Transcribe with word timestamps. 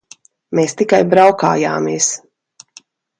Mēs 0.59 0.71
tikai 0.79 1.01
braukājāmies. 1.11 2.09